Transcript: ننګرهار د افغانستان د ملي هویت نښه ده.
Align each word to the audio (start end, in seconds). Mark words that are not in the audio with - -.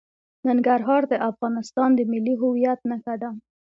ننګرهار 0.47 1.03
د 1.11 1.13
افغانستان 1.29 1.89
د 1.95 1.99
ملي 2.11 2.35
هویت 2.41 2.79
نښه 2.89 3.15
ده. 3.21 3.29